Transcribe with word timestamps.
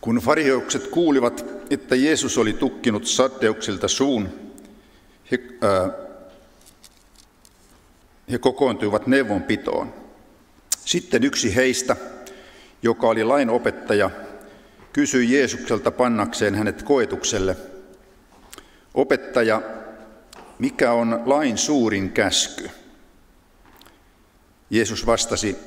Kun 0.00 0.16
fariseukset 0.16 0.86
kuulivat, 0.86 1.44
että 1.70 1.96
Jeesus 1.96 2.38
oli 2.38 2.52
tukkinut 2.52 3.06
saddeuksilta 3.06 3.88
suun, 3.88 4.28
he, 5.30 5.38
ää, 5.60 5.90
he 8.30 8.38
kokoontuivat 8.38 9.06
neuvonpitoon. 9.06 9.94
Sitten 10.84 11.24
yksi 11.24 11.54
heistä, 11.56 11.96
joka 12.82 13.08
oli 13.08 13.24
lain 13.24 13.50
opettaja, 13.50 14.10
kysyi 14.92 15.32
Jeesukselta 15.32 15.90
pannakseen 15.90 16.54
hänet 16.54 16.82
koetukselle. 16.82 17.56
Opettaja, 18.94 19.62
mikä 20.58 20.92
on 20.92 21.22
lain 21.26 21.58
suurin 21.58 22.12
käsky? 22.12 22.70
Jeesus 24.70 25.06
vastasi, 25.06 25.58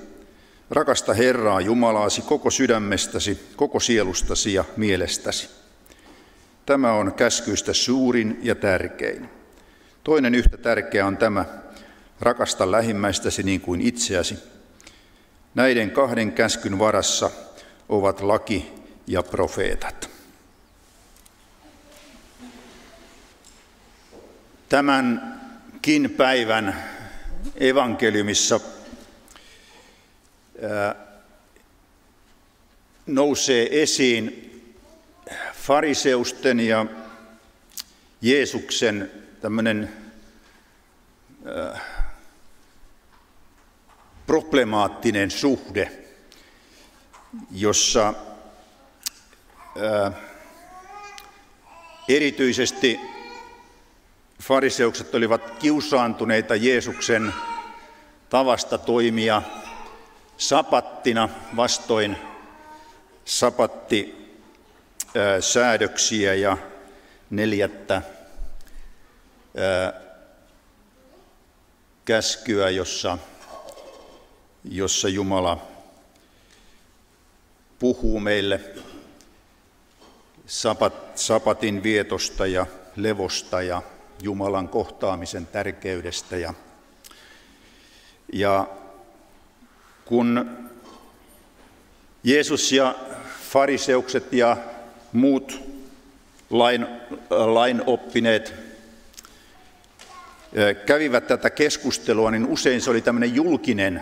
rakasta 0.71 1.13
Herraa 1.13 1.61
Jumalaasi 1.61 2.21
koko 2.21 2.51
sydämestäsi, 2.51 3.47
koko 3.55 3.79
sielustasi 3.79 4.53
ja 4.53 4.65
mielestäsi. 4.77 5.49
Tämä 6.66 6.93
on 6.93 7.13
käskyistä 7.13 7.73
suurin 7.73 8.39
ja 8.43 8.55
tärkein. 8.55 9.29
Toinen 10.03 10.35
yhtä 10.35 10.57
tärkeä 10.57 11.05
on 11.05 11.17
tämä, 11.17 11.45
rakasta 12.20 12.71
lähimmäistäsi 12.71 13.43
niin 13.43 13.62
kuin 13.62 13.81
itseäsi. 13.81 14.39
Näiden 15.55 15.91
kahden 15.91 16.31
käskyn 16.31 16.79
varassa 16.79 17.31
ovat 17.90 18.21
laki 18.21 18.71
ja 19.07 19.23
profeetat. 19.23 20.09
Tämänkin 24.70 26.09
päivän 26.17 26.84
evankeliumissa 27.55 28.59
nousee 33.05 33.81
esiin 33.81 34.47
fariseusten 35.53 36.59
ja 36.59 36.85
Jeesuksen 38.21 39.12
tämmöinen 39.41 39.90
problemaattinen 44.26 45.31
suhde, 45.31 45.91
jossa 47.51 48.13
erityisesti 52.09 52.99
fariseukset 54.41 55.15
olivat 55.15 55.51
kiusaantuneita 55.51 56.55
Jeesuksen 56.55 57.34
tavasta 58.29 58.77
toimia 58.77 59.41
sapattina 60.41 61.29
vastoin 61.55 62.17
sapatti 63.25 64.29
säädöksiä 65.39 66.34
ja 66.34 66.57
neljättä 67.29 68.01
käskyä, 72.06 72.69
jossa, 72.69 73.17
jossa 74.63 75.09
Jumala 75.09 75.67
puhuu 77.79 78.19
meille 78.19 78.59
sapat, 80.45 81.17
sapatin 81.17 81.84
vietosta 81.84 82.47
ja 82.47 82.66
levosta 82.95 83.62
ja 83.62 83.81
Jumalan 84.22 84.69
kohtaamisen 84.69 85.45
tärkeydestä. 85.45 86.38
Ja, 86.38 86.53
ja 88.34 88.67
kun 90.12 90.57
Jeesus 92.23 92.72
ja 92.72 92.95
fariseukset 93.50 94.34
ja 94.34 94.57
muut 95.13 95.59
lain, 96.50 96.88
lain 97.29 97.81
oppineet 97.85 98.53
kävivät 100.85 101.28
tätä 101.28 101.50
keskustelua, 101.50 102.31
niin 102.31 102.47
usein 102.47 102.81
se 102.81 102.90
oli 102.90 103.02
tämmöinen 103.02 103.36
julkinen, 103.36 104.02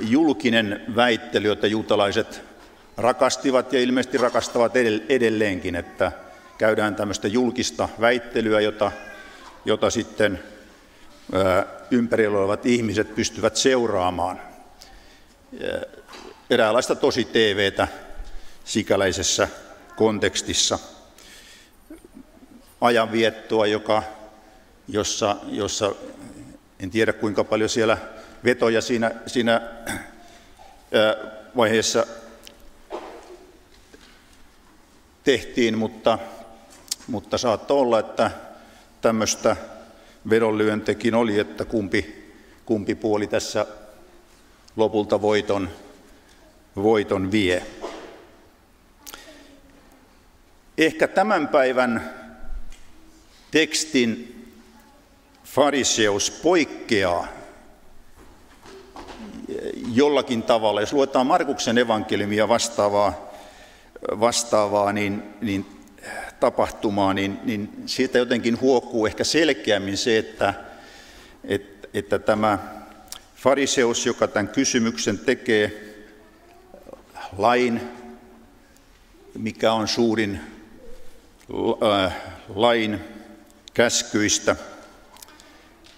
julkinen 0.00 0.84
väittely, 0.96 1.48
jota 1.48 1.66
juutalaiset 1.66 2.42
rakastivat 2.96 3.72
ja 3.72 3.80
ilmeisesti 3.80 4.18
rakastavat 4.18 4.72
edelleenkin, 5.08 5.74
että 5.76 6.12
käydään 6.58 6.96
tämmöistä 6.96 7.28
julkista 7.28 7.88
väittelyä, 8.00 8.60
jota, 8.60 8.92
jota 9.64 9.90
sitten 9.90 10.42
ympärillä 11.90 12.38
olevat 12.38 12.66
ihmiset 12.66 13.14
pystyvät 13.14 13.56
seuraamaan. 13.56 14.47
Eräänlaista 16.50 16.94
tosi 16.94 17.24
TVtä 17.24 17.88
sikäläisessä 18.64 19.48
kontekstissa. 19.96 20.78
Ajanviettoa, 22.80 23.66
joka, 23.66 24.02
jossa, 24.88 25.36
jossa 25.46 25.94
en 26.80 26.90
tiedä 26.90 27.12
kuinka 27.12 27.44
paljon 27.44 27.70
siellä 27.70 27.98
vetoja 28.44 28.80
siinä, 28.80 29.10
siinä 29.26 29.60
vaiheessa 31.56 32.06
tehtiin, 35.24 35.78
mutta, 35.78 36.18
mutta 37.06 37.38
saattoi 37.38 37.78
olla, 37.78 37.98
että 37.98 38.30
tämmöistä 39.00 39.56
vedonlyöntekin 40.30 41.14
oli, 41.14 41.38
että 41.38 41.64
kumpi, 41.64 42.32
kumpi 42.66 42.94
puoli 42.94 43.26
tässä 43.26 43.66
lopulta 44.78 45.22
voiton, 45.22 45.70
voiton 46.76 47.32
vie. 47.32 47.62
Ehkä 50.78 51.08
tämän 51.08 51.48
päivän 51.48 52.14
tekstin 53.50 54.34
fariseus 55.44 56.30
poikkeaa 56.30 57.28
jollakin 59.92 60.42
tavalla. 60.42 60.80
Jos 60.80 60.92
luetaan 60.92 61.26
Markuksen 61.26 61.78
evankeliumia 61.78 62.48
vastaavaa, 62.48 63.32
vastaavaa 64.20 64.92
niin, 64.92 65.22
niin 65.40 65.66
tapahtumaa, 66.40 67.14
niin, 67.14 67.38
niin 67.44 67.70
siitä 67.86 68.18
jotenkin 68.18 68.60
huokuu 68.60 69.06
ehkä 69.06 69.24
selkeämmin 69.24 69.96
se, 69.96 70.18
että, 70.18 70.54
että, 71.44 71.88
että 71.94 72.18
tämä 72.18 72.77
fariseus, 73.38 74.06
joka 74.06 74.28
tämän 74.28 74.48
kysymyksen 74.48 75.18
tekee, 75.18 75.94
lain, 77.38 77.80
mikä 79.38 79.72
on 79.72 79.88
suurin 79.88 80.40
äh, 82.04 82.16
lain 82.48 83.00
käskyistä, 83.74 84.56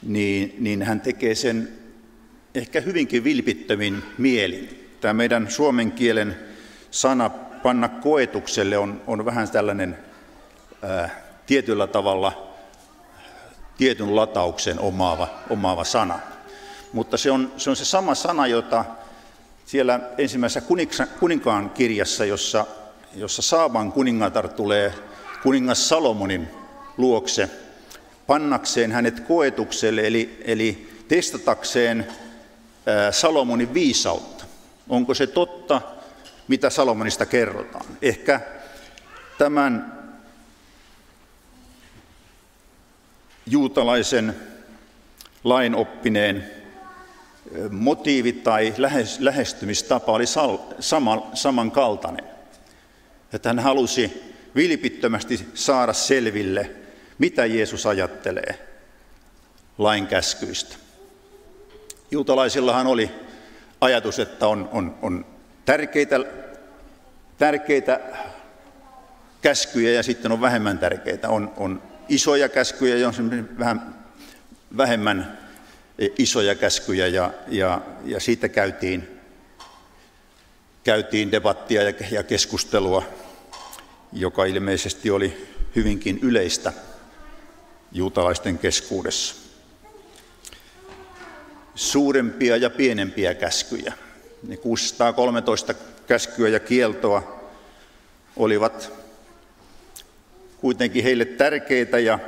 niin, 0.03 0.57
niin 0.59 0.83
hän 0.83 1.01
tekee 1.01 1.35
sen 1.35 1.69
ehkä 2.55 2.81
hyvinkin 2.81 3.25
vilpittömin 3.25 4.03
mielin. 4.19 4.89
Tämä 5.01 5.15
meidän 5.15 5.51
suomen 5.51 5.93
kielen 5.93 6.37
sana 6.91 7.31
panna 7.63 7.89
koetukselle 7.89 8.79
on, 8.79 9.03
on 9.07 9.25
vähän 9.25 9.51
tällainen 9.51 9.99
ää, 10.83 11.23
tietyllä 11.47 11.87
tavalla 11.87 12.55
tietyn 13.77 14.17
latauksen 14.17 14.81
omaava, 14.81 15.29
omaava 15.51 15.85
sana. 15.85 16.30
Mutta 16.93 17.17
se 17.17 17.31
on, 17.31 17.53
se 17.57 17.71
on 17.71 17.77
se 17.77 17.85
sama 17.85 18.15
sana, 18.15 18.47
jota 18.47 18.85
siellä 19.67 20.01
ensimmäisessä 20.19 20.75
kuninkaan 21.21 21.71
kirjassa, 21.71 22.25
jossa, 22.25 22.67
jossa 23.15 23.43
Saaban 23.43 23.93
kuningatar 23.93 24.49
tulee 24.49 24.95
kuningas 25.43 25.89
Salomonin 25.89 26.49
luokse 26.97 27.51
pannakseen 28.27 28.93
hänet 28.93 29.21
koetukselle, 29.21 30.07
eli, 30.07 30.43
eli 30.45 30.91
testatakseen 31.09 32.07
Salomonin 33.11 33.75
viisautta. 33.75 34.45
Onko 34.89 35.15
se 35.15 35.27
totta, 35.27 35.81
mitä 36.49 36.71
Salomonista 36.71 37.27
kerrotaan. 37.27 37.87
Ehkä 38.03 38.41
tämän 39.39 40.01
juutalaisen 43.47 44.37
lainoppineen 45.45 46.60
motiivi 47.71 48.33
tai 48.33 48.75
lähestymistapa 49.19 50.13
oli 50.13 50.25
samankaltainen. 51.35 52.25
Että 53.33 53.49
hän 53.49 53.59
halusi 53.59 54.35
vilpittömästi 54.57 55.49
saada 55.55 55.93
selville, 55.93 56.71
mitä 57.19 57.47
Jeesus 57.47 57.87
ajattelee 57.87 58.67
lain 59.79 60.07
käskyistä. 60.07 60.77
Juutalaisillahan 62.11 62.87
oli 62.87 63.11
ajatus, 63.81 64.19
että 64.19 64.49
on, 64.49 64.69
on, 64.73 64.99
on 65.03 65.27
tärkeitä, 65.65 66.21
tärkeitä 67.39 68.01
käskyjä 69.43 69.91
ja 69.91 70.03
sitten 70.03 70.33
on 70.33 70.41
vähemmän 70.41 70.79
tärkeitä. 70.79 71.29
On, 71.29 71.53
on 71.57 71.83
isoja 72.09 72.49
käskyjä 72.49 72.97
ja 72.97 73.09
on 73.09 73.49
vähän 73.59 73.95
vähemmän 74.77 75.39
isoja 76.19 76.55
käskyjä 76.55 77.07
ja, 77.07 77.33
ja, 77.49 77.81
ja 78.05 78.21
siitä 78.21 78.49
käytiin, 78.49 79.21
käytiin 80.85 81.33
debattia 81.33 81.83
ja 82.11 82.23
keskustelua, 82.23 83.03
joka 84.13 84.45
ilmeisesti 84.45 85.11
oli 85.11 85.47
hyvinkin 85.77 86.19
yleistä 86.23 86.73
juutalaisten 87.93 88.59
keskuudessa. 88.59 89.35
Suurempia 91.75 92.57
ja 92.57 92.71
pienempiä 92.71 93.35
käskyjä. 93.35 93.93
Ne 94.47 94.57
613 94.57 95.75
käskyä 96.07 96.49
ja 96.49 96.61
kieltoa 96.61 97.41
olivat 98.37 98.93
kuitenkin 100.61 101.05
heille 101.05 101.25
tärkeitä 101.25 101.99
ja, 101.99 102.19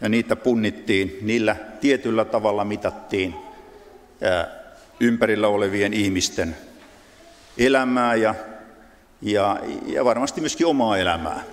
ja 0.00 0.08
niitä 0.08 0.36
punnittiin. 0.36 1.18
Niillä 1.22 1.56
tietyllä 1.80 2.24
tavalla 2.24 2.64
mitattiin 2.64 3.34
ympärillä 5.00 5.48
olevien 5.48 5.94
ihmisten 5.94 6.56
elämää 7.58 8.14
ja, 8.14 8.34
ja, 9.22 9.60
ja 9.86 10.04
varmasti 10.04 10.40
myöskin 10.40 10.66
omaa 10.66 10.98
elämää. 10.98 11.44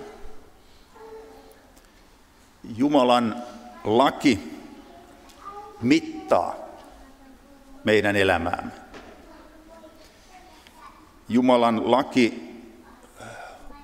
Jumalan 2.76 3.42
laki 3.84 4.54
mittaa 5.82 6.56
meidän 7.84 8.16
elämäämme. 8.16 8.70
Jumalan 11.28 11.90
laki 11.90 12.54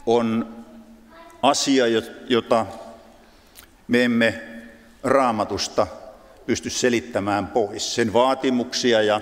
on 0.07 0.57
asia, 1.43 1.85
jota 2.29 2.67
me 3.89 4.05
emme 4.05 4.50
raamatusta 5.05 5.87
pysty 6.47 6.71
selittämään 6.71 7.47
pois. 7.47 7.95
Sen 7.95 8.13
vaatimuksia 8.13 9.03
ja, 9.03 9.21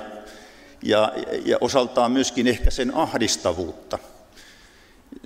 ja, 0.83 1.13
ja 1.45 1.57
osaltaan 1.61 2.13
myöskin 2.13 2.47
ehkä 2.47 2.71
sen 2.71 2.95
ahdistavuutta. 2.95 3.99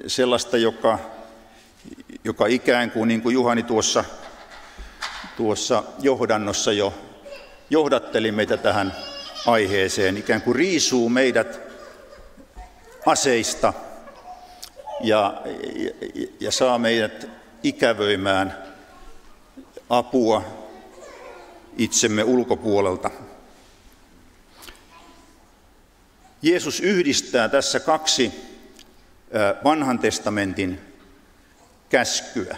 Sellaista, 0.07 0.57
joka, 0.57 0.99
joka 2.25 2.47
ikään 2.47 2.91
kuin, 2.91 3.09
niin 3.09 3.23
kuin 3.23 3.33
Juhani 3.33 3.63
tuossa, 3.63 4.05
tuossa 5.37 5.83
johdannossa 5.99 6.73
jo 6.73 6.95
johdatteli 7.71 8.33
meitä 8.33 8.57
tähän 8.57 8.97
aiheeseen, 9.47 10.17
ikään 10.17 10.43
kuin 10.43 10.57
riisuu 10.57 11.09
meidät 11.09 11.61
aseista 13.07 13.73
ja, 15.01 15.43
ja, 15.75 16.27
ja 16.41 16.51
saa 16.51 16.79
meidät 16.79 17.29
ikävöimään 17.63 18.72
apua 19.90 20.44
itsemme 21.79 22.25
ulkopuolelta. 22.25 23.11
Jeesus 26.43 26.81
yhdistää 26.81 27.49
tässä 27.49 27.81
kaksi 27.81 28.32
vanhan 29.64 29.99
testamentin 29.99 30.79
käskyä. 31.88 32.56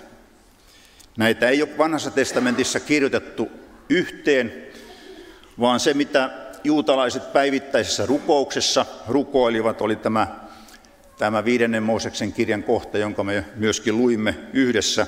Näitä 1.16 1.48
ei 1.48 1.62
ole 1.62 1.78
vanhassa 1.78 2.10
testamentissa 2.10 2.80
kirjoitettu 2.80 3.50
yhteen, 3.88 4.66
vaan 5.60 5.80
se 5.80 5.94
mitä 5.94 6.30
juutalaiset 6.64 7.32
päivittäisessä 7.32 8.06
rukouksessa 8.06 8.86
rukoilivat 9.08 9.80
oli 9.80 9.96
tämä 9.96 10.44
tämä 11.18 11.44
viidennen 11.44 11.82
Mooseksen 11.82 12.32
kirjan 12.32 12.62
kohta, 12.62 12.98
jonka 12.98 13.24
me 13.24 13.44
myöskin 13.56 13.98
luimme 13.98 14.34
yhdessä. 14.52 15.06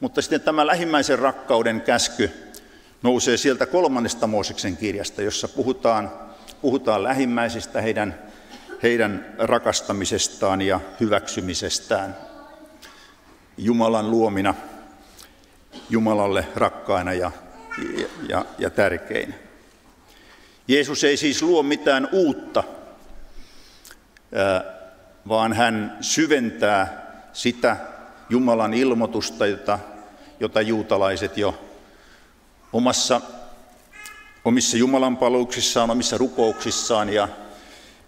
Mutta 0.00 0.22
sitten 0.22 0.40
tämä 0.40 0.66
lähimmäisen 0.66 1.18
rakkauden 1.18 1.80
käsky 1.80 2.30
nousee 3.02 3.36
sieltä 3.36 3.66
kolmannesta 3.66 4.26
Mooseksen 4.26 4.76
kirjasta, 4.76 5.22
jossa 5.22 5.48
puhutaan, 5.48 6.12
puhutaan 6.62 7.02
lähimmäisistä, 7.02 7.80
heidän, 7.80 8.18
heidän 8.82 9.34
rakastamisestaan 9.38 10.62
ja 10.62 10.80
hyväksymisestään. 11.00 12.16
Jumalan 13.58 14.10
luomina, 14.10 14.54
Jumalalle 15.90 16.46
rakkaina 16.54 17.12
ja, 17.12 17.30
ja, 18.28 18.44
ja 18.58 18.70
tärkeinä. 18.70 19.34
Jeesus 20.68 21.04
ei 21.04 21.16
siis 21.16 21.42
luo 21.42 21.62
mitään 21.62 22.08
uutta 22.12 22.64
vaan 25.28 25.52
hän 25.52 25.98
syventää 26.00 27.06
sitä 27.32 27.76
Jumalan 28.30 28.74
ilmoitusta, 28.74 29.46
jota, 29.46 29.78
jota 30.40 30.60
juutalaiset 30.60 31.36
jo 31.36 31.58
omassa, 32.72 33.20
omissa 34.44 34.76
Jumalan 34.76 35.16
paluuksissaan, 35.16 35.90
omissa 35.90 36.18
rukouksissaan 36.18 37.08
ja, 37.08 37.28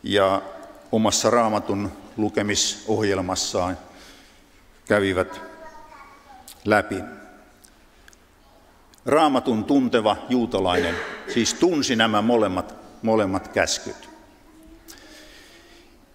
ja 0.03 0.43
omassa 0.93 1.31
raamatun 1.31 1.93
lukemisohjelmassaan 2.17 3.79
kävivät 4.89 5.41
läpi. 6.65 6.97
Raamatun 9.07 9.65
tunteva 9.65 10.17
juutalainen 10.29 10.95
siis 11.33 11.55
tunsi 11.55 11.97
nämä 11.97 12.23
molemmat, 12.23 12.75
molemmat 13.03 13.49
käskyt. 13.49 14.11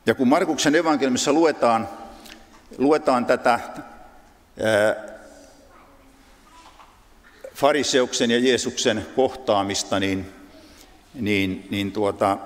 Ja 0.05 0.15
kun 0.15 0.27
Markuksen 0.27 0.75
evankeliumissa 0.75 1.33
luetaan, 1.33 1.89
luetaan 2.77 3.25
tätä 3.25 3.59
fariseuksen 7.53 8.31
ja 8.31 8.39
Jeesuksen 8.39 9.07
kohtaamista, 9.15 9.99
niin, 9.99 10.33
niin, 11.13 11.67
niin 11.71 11.91
tuota, 11.91 12.37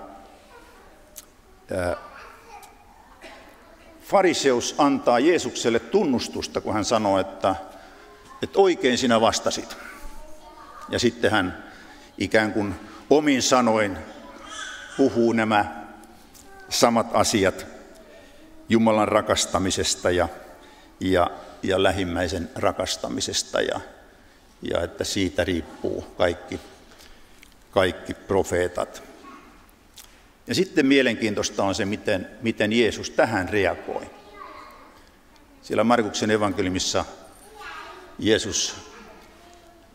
fariseus 4.02 4.76
antaa 4.78 5.20
Jeesukselle 5.20 5.80
tunnustusta, 5.80 6.62
kun 6.62 6.74
hän 6.74 6.86
sanoo, 6.86 7.20
että, 7.20 7.56
että 8.44 8.60
oikein 8.60 8.98
sinä 8.98 9.22
vastasit. 9.22 9.78
Ja 10.90 11.00
sitten 11.00 11.32
hän 11.32 11.64
ikään 12.18 12.54
kuin 12.54 12.76
omin 13.10 13.42
sanoin 13.42 13.98
puhuu 14.98 15.34
nämä 15.34 15.86
samat 16.70 17.08
asiat 17.14 17.66
Jumalan 18.70 19.08
rakastamisesta 19.08 20.12
ja, 20.12 20.28
ja, 21.00 21.32
ja 21.64 21.84
lähimmäisen 21.84 22.50
rakastamisesta 22.56 23.62
ja, 23.62 23.80
ja 24.62 24.84
että 24.84 25.04
siitä 25.04 25.44
riippuu 25.44 26.02
kaikki, 26.02 26.60
kaikki 27.72 28.14
profeetat. 28.14 29.04
Ja 30.48 30.56
sitten 30.56 30.86
mielenkiintoista 30.86 31.64
on 31.64 31.76
se, 31.76 31.86
miten, 31.86 32.28
miten 32.42 32.74
Jeesus 32.74 33.10
tähän 33.10 33.50
reagoi. 33.50 34.10
Siellä 35.62 35.84
Markuksen 35.84 36.32
evankeliumissa 36.32 37.06
Jeesus 38.20 38.76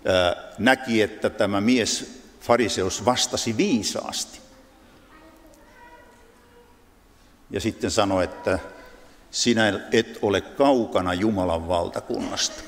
ää, 0.05 0.53
näki, 0.59 1.03
että 1.03 1.31
tämä 1.31 1.61
mies 1.61 2.21
fariseus 2.41 3.05
vastasi 3.05 3.57
viisaasti. 3.57 4.45
ja 7.55 7.61
sitten 7.61 7.91
sanoi, 7.91 8.25
että 8.25 8.59
sinä 9.35 9.81
et 9.93 10.19
ole 10.23 10.41
kaukana 10.41 11.15
Jumalan 11.15 11.69
valtakunnasta. 11.69 12.63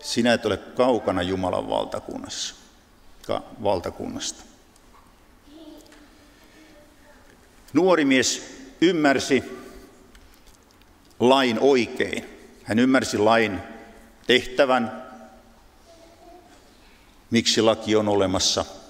Sinä 0.00 0.32
et 0.32 0.46
ole 0.46 0.56
kaukana 0.56 1.22
Jumalan 1.22 1.68
valtakunnassa, 1.68 2.54
valtakunnasta. 3.62 4.42
Nuori 7.72 8.04
mies 8.04 8.42
ymmärsi 8.80 9.44
lain 11.20 11.58
oikein. 11.60 12.24
Hän 12.62 12.78
ymmärsi 12.78 13.18
lain 13.18 13.60
tehtävän, 14.26 15.02
miksi 17.30 17.62
laki 17.62 17.96
on 17.96 18.08
olemassa– 18.08 18.64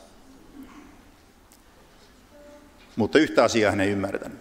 Mutta 2.97 3.19
yhtä 3.19 3.45
asiaa 3.45 3.71
hän 3.71 3.81
ei 3.81 3.91
ymmärtänyt. 3.91 4.39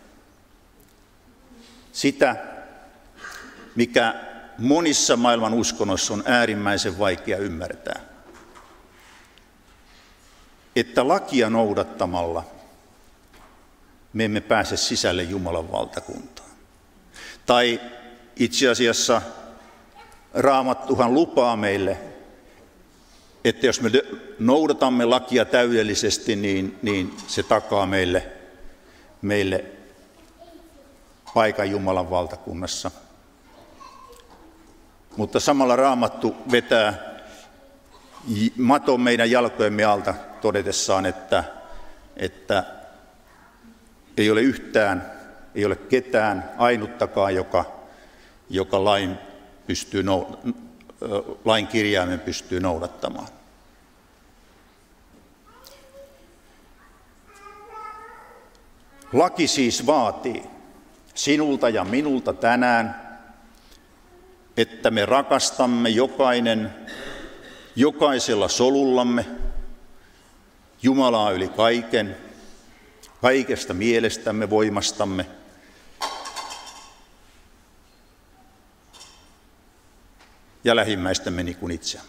Sitä, 1.91 2.35
mikä 3.75 4.15
monissa 4.57 5.17
maailman 5.17 5.53
uskonnoissa 5.53 6.13
on 6.13 6.23
äärimmäisen 6.25 6.99
vaikea 6.99 7.37
ymmärtää. 7.37 8.01
Että 10.75 11.07
lakia 11.07 11.49
noudattamalla 11.49 12.45
me 14.13 14.25
emme 14.25 14.41
pääse 14.41 14.77
sisälle 14.77 15.23
Jumalan 15.23 15.71
valtakuntaan. 15.71 16.49
Tai 17.45 17.81
itse 18.35 18.69
asiassa 18.69 19.21
Raamattuhan 20.33 21.13
lupaa 21.13 21.55
meille, 21.55 21.97
että 23.43 23.65
jos 23.65 23.81
me 23.81 23.91
noudatamme 24.39 25.05
lakia 25.05 25.45
täydellisesti, 25.45 26.35
niin, 26.35 26.79
niin 26.81 27.17
se 27.27 27.43
takaa 27.43 27.85
meille 27.85 28.42
meille 29.23 29.65
paikan 31.33 31.71
Jumalan 31.71 32.09
valtakunnassa. 32.09 32.91
Mutta 35.17 35.39
samalla 35.39 35.75
raamattu 35.75 36.35
vetää 36.51 37.13
maton 38.57 39.01
meidän 39.01 39.31
jalkojemme 39.31 39.83
alta 39.83 40.13
todetessaan, 40.41 41.05
että, 41.05 41.43
että 42.17 42.63
ei 44.17 44.31
ole 44.31 44.41
yhtään, 44.41 45.11
ei 45.55 45.65
ole 45.65 45.75
ketään 45.75 46.51
ainuttakaan, 46.57 47.35
joka, 47.35 47.65
joka 48.49 48.83
lain, 48.83 49.17
pystyy, 49.67 50.03
lain 51.45 51.67
kirjaimen 51.67 52.19
pystyy 52.19 52.59
noudattamaan. 52.59 53.27
Laki 59.13 59.47
siis 59.47 59.85
vaatii 59.85 60.43
sinulta 61.15 61.69
ja 61.69 61.83
minulta 61.83 62.33
tänään, 62.33 63.03
että 64.57 64.91
me 64.91 65.05
rakastamme 65.05 65.89
jokainen 65.89 66.75
jokaisella 67.75 68.47
solullamme 68.47 69.25
Jumalaa 70.83 71.31
yli 71.31 71.47
kaiken, 71.47 72.17
kaikesta 73.21 73.73
mielestämme, 73.73 74.49
voimastamme. 74.49 75.25
Ja 80.63 80.75
lähimmäistämme 80.75 81.43
niin 81.43 81.57
kuin 81.57 81.71
itse. 81.71 81.99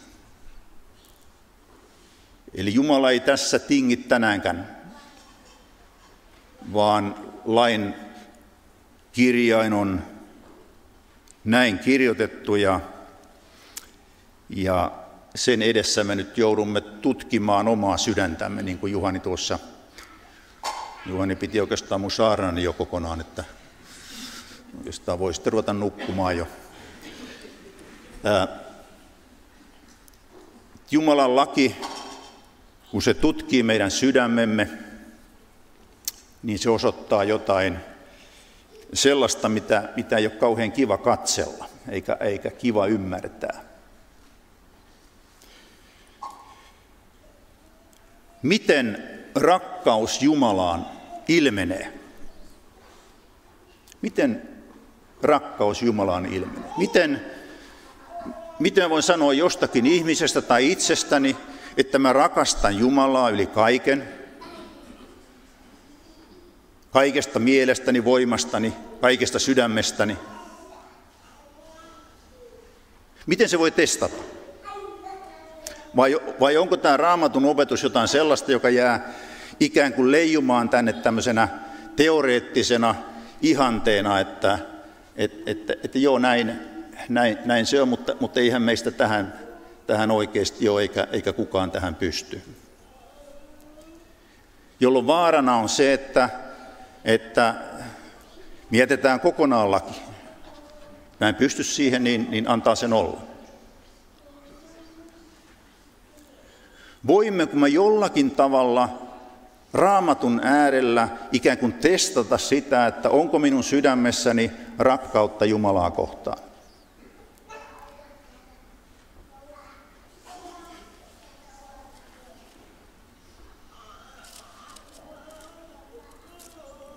Eli 2.54 2.75
Jumala 2.75 3.11
ei 3.11 3.20
tässä 3.20 3.58
tingi 3.58 3.96
tänäänkään, 3.96 4.83
vaan 6.73 7.14
lain 7.44 7.94
kirjain 9.12 9.73
on 9.73 10.02
näin 11.44 11.78
kirjoitettu 11.78 12.56
ja, 12.56 12.80
ja 14.49 14.92
sen 15.35 15.62
edessä 15.62 16.04
me 16.04 16.14
nyt 16.14 16.38
joudumme 16.38 16.80
tutkimaan 16.80 17.68
omaa 17.68 17.97
sydäntämme, 17.97 18.62
niin 18.62 18.78
kuin 18.78 18.92
Juhani 18.92 19.21
tuossa, 19.21 19.59
Juhani 21.06 21.37
piti 21.37 21.61
oikeastaan 21.61 22.00
mun 22.00 22.11
saarnani 22.11 22.62
jo 22.62 22.73
kokonaan, 22.73 23.21
että 23.21 23.44
oikeastaan 24.78 25.18
voisitte 25.18 25.50
ruveta 25.50 25.73
nukkumaan 25.73 26.37
jo. 26.37 26.47
Ää, 28.25 28.49
Jumalan 30.90 31.37
laki, 31.37 31.76
kun 32.90 33.02
se 33.02 33.14
tutkii 33.14 33.62
meidän 33.62 33.90
sydämemme, 33.90 34.83
niin 36.44 36.58
se 36.58 36.70
osoittaa 36.70 37.24
jotain 37.24 37.78
sellaista, 38.92 39.48
mitä, 39.48 39.88
mitä 39.96 40.16
ei 40.16 40.26
ole 40.26 40.34
kauhean 40.34 40.72
kiva 40.72 40.98
katsella, 40.98 41.68
eikä, 41.88 42.16
eikä 42.20 42.50
kiva 42.50 42.86
ymmärtää. 42.86 43.64
Miten 48.42 49.08
rakkaus 49.34 50.22
Jumalaan 50.22 50.86
ilmenee? 51.28 51.92
Miten 54.02 54.48
rakkaus 55.22 55.82
Jumalaan 55.82 56.26
ilmenee? 56.26 56.70
Miten, 56.78 57.24
miten 58.58 58.90
voin 58.90 59.02
sanoa 59.02 59.32
jostakin 59.32 59.86
ihmisestä 59.86 60.42
tai 60.42 60.72
itsestäni, 60.72 61.36
että 61.76 61.98
mä 61.98 62.12
rakastan 62.12 62.78
Jumalaa 62.78 63.30
yli 63.30 63.46
kaiken, 63.46 64.24
kaikesta 66.94 67.38
mielestäni, 67.38 68.04
voimastani, 68.04 68.72
kaikesta 69.00 69.38
sydämestäni? 69.38 70.16
Miten 73.26 73.48
se 73.48 73.58
voi 73.58 73.70
testata? 73.70 74.14
Vai, 75.96 76.20
vai 76.40 76.56
onko 76.56 76.76
tämä 76.76 76.96
raamatun 76.96 77.44
opetus 77.44 77.82
jotain 77.82 78.08
sellaista, 78.08 78.52
joka 78.52 78.68
jää 78.70 79.12
ikään 79.60 79.92
kuin 79.92 80.12
leijumaan 80.12 80.68
tänne 80.68 80.92
tämmöisenä 80.92 81.48
teoreettisena 81.96 82.94
ihanteena, 83.42 84.20
että 84.20 84.58
et, 85.16 85.32
et, 85.46 85.70
et, 85.84 85.94
joo, 85.94 86.18
näin, 86.18 86.58
näin, 87.08 87.38
näin 87.44 87.66
se 87.66 87.82
on, 87.82 87.88
mutta, 87.88 88.16
mutta 88.20 88.40
eihän 88.40 88.62
meistä 88.62 88.90
tähän, 88.90 89.40
tähän 89.86 90.10
oikeasti 90.10 90.68
ole, 90.68 90.82
eikä, 90.82 91.06
eikä 91.12 91.32
kukaan 91.32 91.70
tähän 91.70 91.94
pysty. 91.94 92.42
Jolloin 94.80 95.06
vaarana 95.06 95.56
on 95.56 95.68
se, 95.68 95.92
että, 95.92 96.43
että 97.04 97.54
mietitään 98.70 99.20
kokonaan 99.20 99.70
laki. 99.70 100.00
Mä 101.20 101.28
en 101.28 101.34
pysty 101.34 101.62
siihen, 101.62 102.04
niin, 102.04 102.26
niin 102.30 102.49
antaa 102.49 102.75
sen 102.75 102.92
olla. 102.92 103.20
Voimmeko 107.06 107.56
me 107.56 107.68
jollakin 107.68 108.30
tavalla 108.30 108.88
raamatun 109.73 110.40
äärellä 110.44 111.08
ikään 111.32 111.58
kuin 111.58 111.73
testata 111.73 112.38
sitä, 112.38 112.87
että 112.87 113.11
onko 113.11 113.38
minun 113.38 113.64
sydämessäni 113.64 114.52
rakkautta 114.78 115.44
Jumalaa 115.44 115.90
kohtaan? 115.90 116.38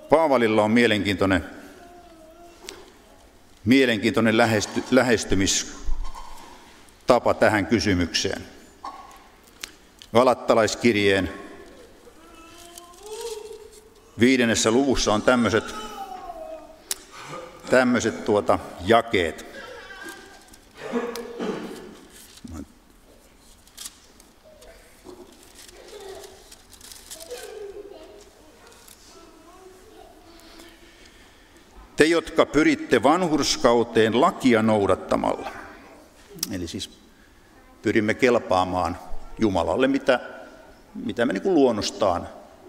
Paavalilla 0.10 0.64
on 0.64 0.72
mielenkiintoinen, 0.72 1.46
mielenkiintoinen 3.66 4.38
lähesty, 4.38 4.84
lähestymistapa 4.92 7.34
tähän 7.40 7.66
kysymykseen. 7.66 8.44
Galattalaiskirjeen 10.14 11.30
viidennessä 14.20 14.72
luvussa 14.72 15.14
on 15.14 15.22
tämmöiset, 15.22 15.76
tämmöiset 17.70 18.26
tuota, 18.26 18.60
jakeet. 18.86 19.57
Jotka 32.28 32.46
pyritte 32.46 33.04
vanhurskauteen 33.04 34.22
lakia 34.22 34.62
noudattamalla, 34.62 35.52
eli 36.52 36.68
siis 36.68 36.90
pyrimme 37.82 38.14
kelpaamaan 38.14 38.98
Jumalalle, 39.40 39.88
mitä, 39.88 40.20
mitä 40.96 41.26
me 41.26 41.34
niin 41.34 41.54
luonnostaan 41.54 42.28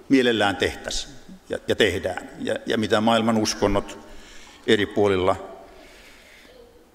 mielellään 0.09 0.57
tehtäisiin 0.57 1.15
ja, 1.49 1.59
ja 1.69 1.77
tehdään, 1.77 2.31
ja, 2.39 2.57
ja 2.67 2.79
mitä 2.79 3.01
maailman 3.01 3.37
uskonnot 3.37 3.99
eri 4.67 4.87
puolilla 4.87 5.37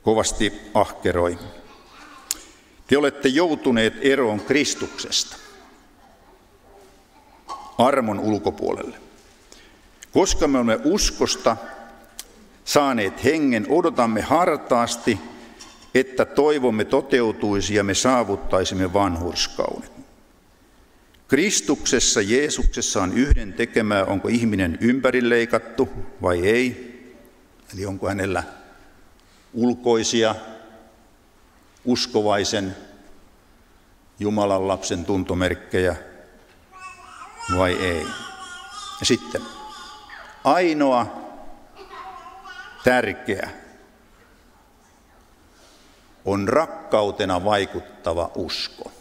kovasti 0.04 0.54
ahkeroi. 0.74 1.40
Te 2.88 2.98
olette 2.98 3.28
joutuneet 3.28 3.94
eroon 4.02 4.40
Kristuksesta, 4.42 5.36
armon 7.78 8.20
ulkopuolelle. 8.20 8.98
Koska 10.14 10.48
me 10.48 10.58
olemme 10.58 10.80
uskosta 10.84 11.58
saaneet 12.66 13.24
hengen, 13.24 13.66
odotamme 13.70 14.22
hartaasti 14.22 15.20
että 15.96 16.26
toivomme 16.26 16.86
toteutuisi 16.86 17.76
ja 17.76 17.84
me 17.84 17.94
saavuttaisimme 17.94 18.94
vanhurskauden. 18.94 19.90
Kristuksessa 21.28 22.22
Jeesuksessa 22.22 23.02
on 23.02 23.14
yhden 23.14 23.54
tekemää, 23.54 24.06
onko 24.06 24.28
ihminen 24.28 24.78
ympärileikattu 24.82 25.90
vai 26.22 26.40
ei. 26.40 26.94
Eli 27.74 27.86
onko 27.86 28.08
hänellä 28.08 28.44
ulkoisia 29.54 30.36
uskovaisen 31.86 32.76
Jumalan 34.20 34.68
lapsen 34.68 35.06
tuntomerkkejä 35.06 35.96
vai 37.58 37.74
ei. 37.74 38.06
Ja 39.00 39.06
sitten 39.06 39.42
ainoa 40.44 41.23
tärkeä 42.84 43.50
on 46.26 46.48
rakkautena 46.48 47.44
vaikuttava 47.44 48.32
usko. 48.36 48.92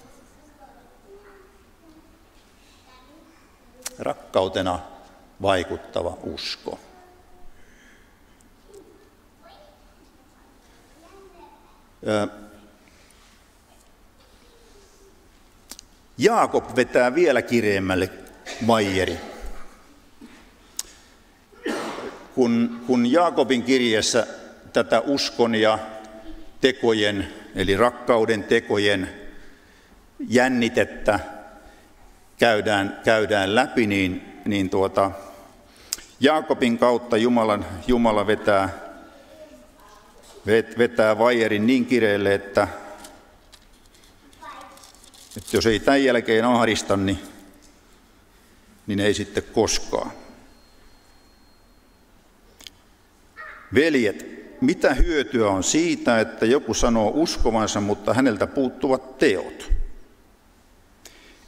Rakkautena 3.98 4.80
vaikuttava 5.42 6.18
usko. 6.22 6.78
Jaakob 16.18 16.76
vetää 16.76 17.14
vielä 17.14 17.42
kireemmälle 17.42 18.10
vaijeri. 18.66 19.31
Kun, 22.34 22.80
kun 22.86 23.12
Jaakobin 23.12 23.62
kirjeessä 23.62 24.26
tätä 24.72 25.00
uskon 25.00 25.54
ja 25.54 25.78
tekojen, 26.60 27.28
eli 27.54 27.76
rakkauden 27.76 28.44
tekojen 28.44 29.08
jännitettä 30.28 31.20
käydään, 32.38 33.00
käydään 33.04 33.54
läpi, 33.54 33.86
niin, 33.86 34.42
niin 34.44 34.70
tuota, 34.70 35.10
Jaakobin 36.20 36.78
kautta 36.78 37.16
Jumalan, 37.16 37.66
Jumala 37.86 38.26
vetää, 38.26 38.68
vetää 40.78 41.18
vaijerin 41.18 41.66
niin 41.66 41.86
kireelle, 41.86 42.34
että, 42.34 42.68
että 45.36 45.56
jos 45.56 45.66
ei 45.66 45.80
tämän 45.80 46.04
jälkeen 46.04 46.44
ahdista, 46.44 46.96
niin, 46.96 47.18
niin 48.86 49.00
ei 49.00 49.14
sitten 49.14 49.42
koskaan. 49.52 50.21
Veljet, 53.74 54.26
mitä 54.60 54.94
hyötyä 54.94 55.50
on 55.50 55.64
siitä, 55.64 56.20
että 56.20 56.46
joku 56.46 56.74
sanoo 56.74 57.12
uskovansa, 57.14 57.80
mutta 57.80 58.14
häneltä 58.14 58.46
puuttuvat 58.46 59.18
teot? 59.18 59.72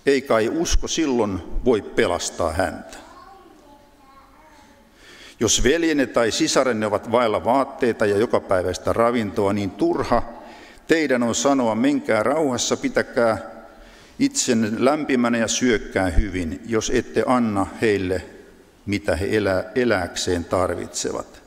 Ei 0.07 0.23
kai 0.23 0.49
usko 0.49 0.89
silloin 0.89 1.39
voi 1.65 1.83
pelastaa 1.83 2.53
häntä. 2.53 2.99
Jos 5.41 5.65
veljenne 5.65 6.07
tai 6.07 6.31
sisarenne 6.31 6.87
ovat 6.87 7.11
vailla 7.11 7.45
vaatteita 7.45 8.07
ja 8.07 8.19
jokapäiväistä 8.19 8.93
ravintoa, 8.93 9.53
niin 9.53 9.71
turha 9.71 10.23
teidän 10.87 11.23
on 11.23 11.35
sanoa, 11.35 11.75
menkää 11.75 12.23
rauhassa, 12.23 12.77
pitäkää 12.77 13.39
itsenne 14.19 14.69
lämpimänä 14.79 15.39
ja 15.39 15.49
syökkää 15.49 16.11
hyvin, 16.11 16.61
jos 16.67 16.91
ette 16.95 17.25
anna 17.27 17.67
heille, 17.81 18.23
mitä 18.87 19.17
he 19.17 19.29
elä, 19.37 19.65
eläkseen 19.75 20.45
tarvitsevat. 20.45 21.44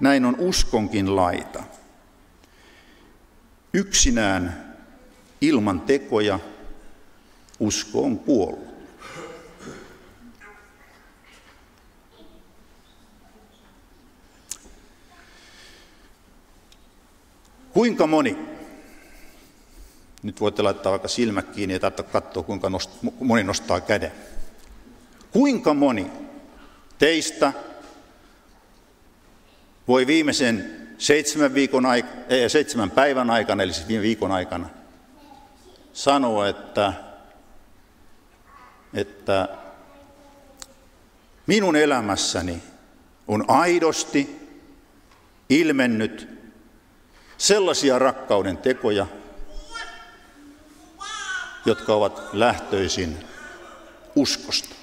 Näin 0.00 0.24
on 0.24 0.36
uskonkin 0.38 1.16
laita. 1.16 1.62
Yksinään 3.74 4.74
ilman 5.40 5.80
tekoja 5.80 6.38
usko 7.60 8.04
on 8.04 8.18
kuollut. 8.18 8.70
Kuinka 17.72 18.06
moni, 18.06 18.38
nyt 20.22 20.40
voitte 20.40 20.62
laittaa 20.62 20.92
vaikka 20.92 21.08
silmät 21.08 21.48
kiinni 21.48 21.74
ja 21.74 21.90
katsoa, 21.90 22.42
kuinka 22.42 22.70
moni 23.20 23.42
nostaa 23.42 23.80
käden. 23.80 24.12
Kuinka 25.32 25.74
moni 25.74 26.10
teistä 26.98 27.52
voi 29.90 30.06
viimeisen 30.06 30.86
seitsemän, 30.98 31.54
viikon 31.54 31.84
aik- 31.84 32.16
ei, 32.28 32.48
seitsemän 32.48 32.90
päivän 32.90 33.30
aikana, 33.30 33.62
eli 33.62 33.72
siis 33.72 33.88
viime 33.88 34.02
viikon 34.02 34.32
aikana, 34.32 34.68
sanoa, 35.92 36.48
että, 36.48 36.92
että 38.94 39.48
minun 41.46 41.76
elämässäni 41.76 42.62
on 43.28 43.44
aidosti 43.48 44.48
ilmennyt 45.48 46.28
sellaisia 47.38 47.98
rakkauden 47.98 48.56
tekoja, 48.56 49.06
jotka 51.66 51.94
ovat 51.94 52.22
lähtöisin 52.32 53.24
uskosta. 54.16 54.74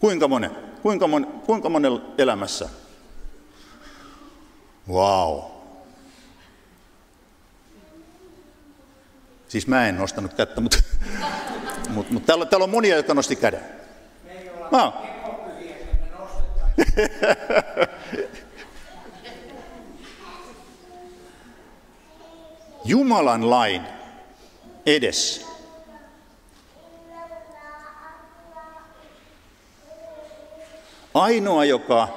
Kuinka 0.00 0.28
monen? 0.28 0.73
Kuinka, 0.84 1.06
mon, 1.06 1.26
kuinka 1.46 1.68
monen 1.68 1.92
elämässä? 2.18 2.68
Wow. 4.88 5.40
Siis 9.48 9.66
mä 9.66 9.88
en 9.88 9.96
nostanut 9.96 10.34
kättä, 10.34 10.60
mutta, 10.60 10.76
mutta, 11.88 12.12
mutta 12.12 12.26
täällä, 12.26 12.46
täällä 12.46 12.64
on 12.64 12.70
monia, 12.70 12.96
jotka 12.96 13.14
nosti 13.14 13.36
käden. 13.36 13.60
Ah. 14.72 14.94
Jumalan 22.84 23.50
lain 23.50 23.82
edessä. 24.86 25.53
Ainoa, 31.14 31.64
joka 31.64 32.08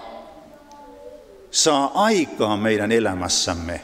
saa 1.51 1.91
aikaa 1.93 2.57
meidän 2.57 2.91
elämässämme 2.91 3.81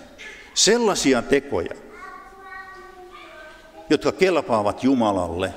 sellaisia 0.54 1.22
tekoja, 1.22 1.76
jotka 3.90 4.12
kelpaavat 4.12 4.84
Jumalalle, 4.84 5.54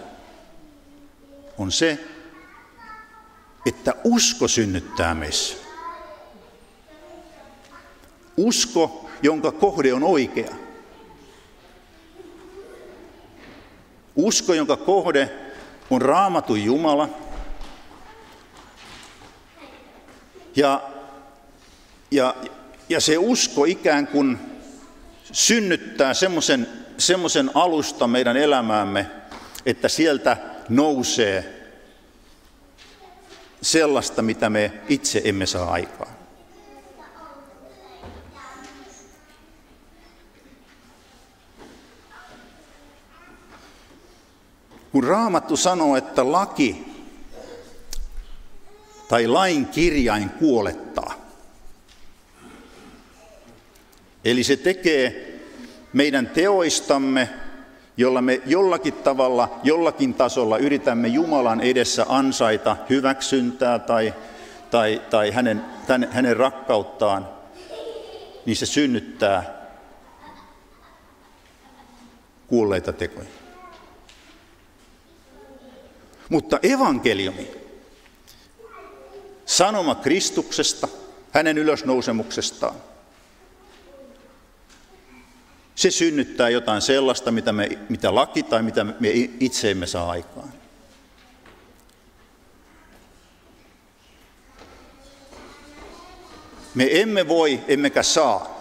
on 1.59 1.73
se, 1.73 1.99
että 3.67 3.95
usko 4.05 4.49
synnyttää 4.49 5.15
meissä. 5.15 5.57
Usko, 8.37 9.11
jonka 9.23 9.53
kohde 9.53 9.95
on 9.95 10.03
oikea. 10.03 10.55
Usko, 14.17 14.55
jonka 14.55 14.77
kohde 14.77 15.31
on 15.91 16.03
raamatun 16.03 16.65
Jumala. 16.65 17.09
Ja, 20.57 20.83
ja, 22.11 22.35
ja 22.89 23.01
se 23.01 23.19
usko 23.19 23.65
ikään 23.65 24.07
kuin 24.07 24.39
synnyttää 25.33 26.15
semmoisen 26.15 26.87
semmoisen 26.99 27.51
alusta 27.55 28.07
meidän 28.07 28.37
elämäämme, 28.37 29.11
että 29.67 29.89
sieltä 29.89 30.37
nousee 30.69 31.53
sellaista, 33.63 34.23
mitä 34.23 34.51
me 34.51 34.73
itse 34.89 35.23
emme 35.25 35.47
saa 35.47 35.71
aikaan. 35.71 36.17
Kun 44.93 45.05
Raamattu 45.05 45.57
sanoo, 45.57 45.97
että 45.97 46.33
laki 46.33 46.86
tai 49.09 49.27
lain 49.27 49.67
kirjain 49.67 50.31
kuolettaa, 50.31 51.15
eli 54.25 54.45
se 54.45 54.57
tekee 54.57 55.37
meidän 55.93 56.27
teoistamme, 56.27 57.29
jolla 57.97 58.23
me 58.23 58.43
jollakin 58.47 58.93
tavalla, 58.93 59.61
jollakin 59.63 60.15
tasolla 60.15 60.59
yritämme 60.59 61.09
Jumalan 61.09 61.61
edessä 61.61 62.07
ansaita 62.09 62.77
hyväksyntää 62.91 63.79
tai, 63.79 64.15
tai, 64.71 65.03
tai 65.11 65.31
hänen, 65.31 65.65
tämän, 65.87 66.13
hänen 66.13 66.37
rakkauttaan, 66.37 67.29
niin 68.47 68.57
se 68.57 68.67
synnyttää 68.67 69.57
kuolleita 72.47 72.93
tekoja. 72.93 73.29
Mutta 76.29 76.59
evankeliumi, 76.63 77.51
sanoma 79.47 79.95
Kristuksesta, 79.95 80.89
hänen 81.33 81.59
ylösnousemuksestaan, 81.59 82.75
se 85.75 85.91
synnyttää 85.91 86.49
jotain 86.49 86.83
sellaista, 86.83 87.33
mitä, 87.33 87.53
me, 87.53 87.79
mitä 87.89 88.15
laki 88.15 88.43
tai 88.43 88.63
mitä 88.63 88.85
me 88.85 89.11
itse 89.41 89.71
emme 89.71 89.87
saa 89.87 90.11
aikaan. 90.11 90.53
Me 96.75 96.89
emme 96.91 97.29
voi, 97.29 97.61
emmekä 97.69 98.03
saa 98.03 98.57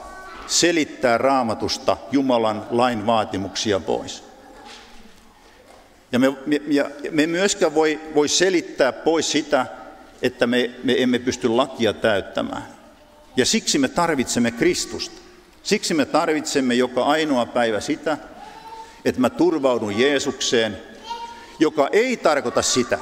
selittää 0.47 1.17
raamatusta 1.17 1.97
Jumalan 2.11 2.67
lain 2.69 3.05
vaatimuksia 3.05 3.79
pois. 3.79 4.23
Ja 6.11 6.19
me, 6.19 6.33
me, 6.45 6.61
ja 6.67 6.89
me 7.11 7.27
myöskään 7.27 7.75
voi, 7.75 7.99
voi 8.15 8.27
selittää 8.27 8.91
pois 8.91 9.31
sitä, 9.31 9.65
että 10.21 10.47
me, 10.47 10.71
me 10.83 10.95
emme 10.97 11.19
pysty 11.19 11.47
lakia 11.49 11.93
täyttämään. 11.93 12.67
Ja 13.35 13.45
siksi 13.45 13.77
me 13.77 13.87
tarvitsemme 13.87 14.51
Kristusta. 14.51 15.21
Siksi 15.63 15.93
me 15.93 16.05
tarvitsemme 16.05 16.73
joka 16.73 17.03
ainoa 17.03 17.45
päivä 17.45 17.79
sitä, 17.79 18.17
että 19.05 19.21
mä 19.21 19.29
turvaudun 19.29 19.99
Jeesukseen, 19.99 20.77
joka 21.59 21.89
ei 21.91 22.17
tarkoita 22.17 22.61
sitä, 22.61 22.99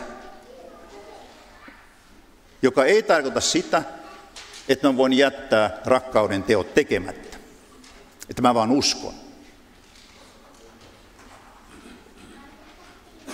joka 2.61 2.85
ei 2.85 3.03
tarkoita 3.03 3.41
sitä, 3.41 3.83
että 4.69 4.87
mä 4.87 4.97
voin 4.97 5.13
jättää 5.13 5.81
rakkauden 5.85 6.43
teot 6.43 6.73
tekemättä. 6.73 7.37
Että 8.29 8.41
mä 8.41 8.53
vaan 8.53 8.71
uskon. 8.71 9.22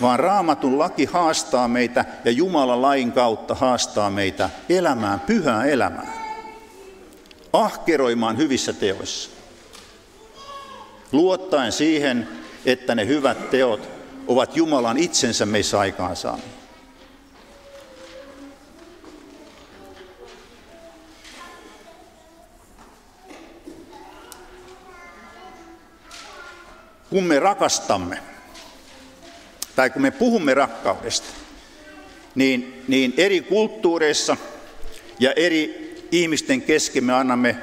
Vaan 0.02 0.20
raamatun 0.20 0.80
laki 0.80 1.06
haastaa 1.06 1.68
meitä 1.68 2.06
ja 2.26 2.32
Jumalan 2.32 2.82
lain 2.82 3.12
kautta 3.12 3.56
haastaa 3.56 4.10
meitä 4.10 4.50
elämään 4.70 5.20
pyhää 5.20 5.66
elämää 5.66 6.20
ahkeroimaan 7.54 8.38
hyvissä 8.38 8.74
teoissa. 8.74 9.30
Luottaen 11.12 11.72
siihen, 11.72 12.28
että 12.66 12.96
ne 12.96 13.06
hyvät 13.06 13.50
teot 13.50 13.90
ovat 14.28 14.58
Jumalan 14.58 14.98
itsensä 14.98 15.46
meissä 15.46 15.80
aikaansaamia. 15.80 16.60
Kun 27.10 27.24
me 27.24 27.40
rakastamme, 27.40 28.20
tai 29.80 29.90
kun 29.90 30.02
me 30.02 30.12
puhumme 30.12 30.54
rakkaudesta, 30.54 31.28
niin, 32.36 32.84
niin 32.88 33.14
eri 33.18 33.42
kulttuureissa 33.42 34.38
ja 35.20 35.34
eri 35.36 35.96
ihmisten 36.12 36.62
kesken 36.62 37.04
me 37.04 37.14
annamme 37.14 37.58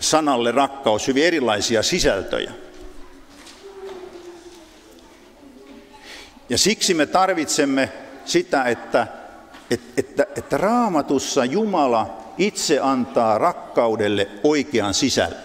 sanalle 0.00 0.52
rakkaus 0.52 1.08
hyvin 1.08 1.24
erilaisia 1.24 1.82
sisältöjä. 1.82 2.52
Ja 6.48 6.58
siksi 6.58 6.94
me 6.94 7.06
tarvitsemme 7.06 7.92
sitä, 8.24 8.64
että, 8.64 9.06
että, 9.70 9.92
että, 9.96 10.26
että 10.36 10.56
raamatussa 10.56 11.44
Jumala 11.44 12.18
itse 12.38 12.78
antaa 12.78 13.38
rakkaudelle 13.38 14.28
oikean 14.44 14.94
sisällön. 14.94 15.42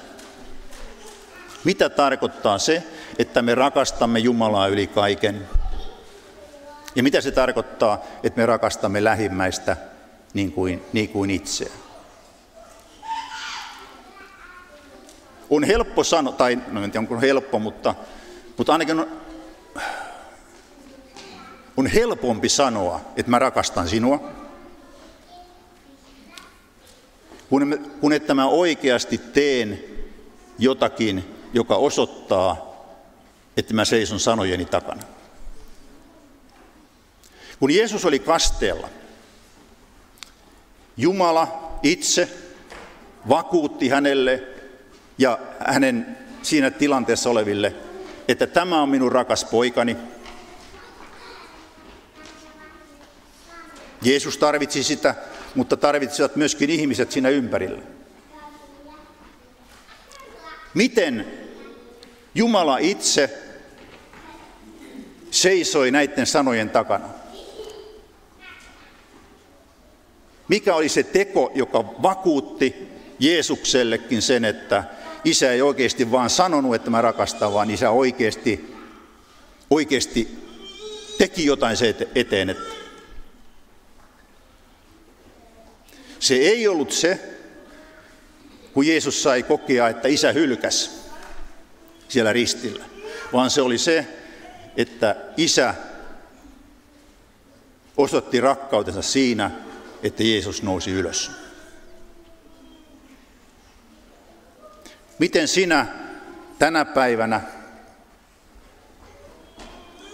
Mitä 1.64 1.90
tarkoittaa 1.90 2.58
se, 2.58 2.84
että 3.18 3.42
me 3.42 3.56
rakastamme 3.56 4.20
Jumalaa 4.20 4.68
yli 4.68 4.88
kaiken? 4.88 5.61
Ja 6.96 7.04
mitä 7.04 7.22
se 7.22 7.32
tarkoittaa, 7.32 8.02
että 8.24 8.42
me 8.42 8.46
rakastamme 8.46 9.04
lähimmäistä 9.04 9.78
niin 10.34 10.52
kuin, 10.52 10.86
niin 10.94 11.10
kuin 11.10 11.30
itseä? 11.30 11.72
On 15.50 15.64
helppo 15.64 16.04
sanoa, 16.04 16.34
tai 16.34 16.58
no 16.68 16.84
en 16.84 16.92
tiedä 16.92 17.04
onko 17.04 17.22
helppo, 17.22 17.60
mutta, 17.60 17.96
mutta 18.58 18.72
ainakin 18.72 19.00
on, 19.00 19.08
on 21.78 21.88
helpompi 21.88 22.50
sanoa, 22.50 23.02
että 23.16 23.30
mä 23.30 23.40
rakastan 23.40 23.88
sinua, 23.88 24.32
kun, 27.50 27.92
kun 28.02 28.14
että 28.14 28.34
mä 28.34 28.48
oikeasti 28.48 29.18
teen 29.18 29.84
jotakin, 30.60 31.36
joka 31.54 31.76
osoittaa, 31.76 32.72
että 33.58 33.74
mä 33.74 33.86
seison 33.86 34.20
sanojeni 34.20 34.66
takana. 34.66 35.02
Kun 37.62 37.72
Jeesus 37.72 38.06
oli 38.06 38.20
kasteella, 38.20 38.90
Jumala 40.98 41.78
itse 41.84 42.30
vakuutti 43.30 43.90
hänelle 43.90 44.44
ja 45.18 45.40
hänen 45.60 46.18
siinä 46.42 46.72
tilanteessa 46.72 47.30
oleville, 47.30 47.76
että 48.28 48.48
tämä 48.48 48.82
on 48.82 48.90
minun 48.90 49.12
rakas 49.12 49.46
poikani. 49.46 49.98
Jeesus 54.02 54.38
tarvitsi 54.38 54.84
sitä, 54.84 55.16
mutta 55.56 55.78
tarvitsivat 55.78 56.36
myöskin 56.36 56.70
ihmiset 56.70 57.12
siinä 57.12 57.30
ympärillä. 57.30 57.82
Miten 60.74 61.28
Jumala 62.36 62.78
itse 62.78 63.40
seisoi 65.32 65.92
näiden 65.92 66.26
sanojen 66.26 66.70
takana? 66.70 67.21
Mikä 70.52 70.76
oli 70.76 70.90
se 70.90 71.04
teko, 71.04 71.52
joka 71.56 71.84
vakuutti 72.02 72.88
Jeesuksellekin 73.20 74.22
sen, 74.22 74.46
että 74.46 74.84
isä 75.26 75.52
ei 75.52 75.62
oikeasti 75.62 76.12
vaan 76.12 76.30
sanonut, 76.30 76.76
että 76.76 76.90
mä 76.90 77.02
rakastan, 77.02 77.54
vaan 77.54 77.72
isä 77.72 77.90
oikeasti, 77.90 78.76
oikeasti 79.70 80.38
teki 81.18 81.46
jotain 81.46 81.78
se 81.78 81.96
eteen. 82.16 82.50
Että 82.50 82.74
se 86.20 86.36
ei 86.36 86.68
ollut 86.68 86.92
se, 86.92 87.20
kun 88.74 88.88
Jeesus 88.88 89.24
sai 89.24 89.44
kokea, 89.44 89.90
että 89.90 90.08
isä 90.08 90.32
hylkäs 90.32 91.10
siellä 92.08 92.34
ristillä, 92.34 92.86
vaan 93.34 93.50
se 93.50 93.62
oli 93.62 93.78
se, 93.78 94.08
että 94.78 95.16
isä 95.38 95.76
osoitti 97.98 98.42
rakkautensa 98.42 99.02
siinä, 99.02 99.71
että 100.04 100.24
Jeesus 100.24 100.64
nousi 100.64 100.92
ylös. 100.92 101.32
Miten 105.20 105.48
sinä 105.48 105.88
tänä 106.60 106.86
päivänä 106.86 107.42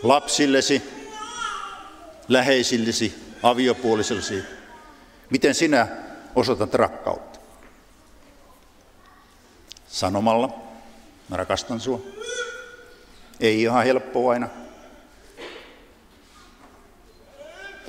lapsillesi, 0.03 0.83
läheisillesi, 2.27 3.15
aviopuolisellesi, 3.43 4.43
miten 5.29 5.55
sinä 5.55 5.87
osoitat 6.35 6.73
rakkautta? 6.73 7.39
Sanomalla, 9.87 10.59
mä 11.29 11.37
rakastan 11.37 11.79
sinua. 11.79 12.01
Ei 13.39 13.61
ihan 13.61 13.85
helppo 13.85 14.29
aina. 14.29 14.49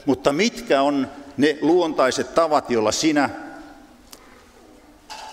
Mutta 0.06 0.32
mitkä 0.32 0.82
on 0.82 1.10
ne 1.38 1.58
luontaiset 1.60 2.34
tavat, 2.34 2.70
joilla 2.70 2.92
sinä 2.92 3.30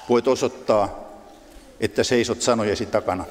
voit 0.10 0.28
osoittaa, 0.28 1.00
että 1.80 2.04
seisot 2.04 2.42
sanojesi 2.42 2.86
takana. 2.86 3.26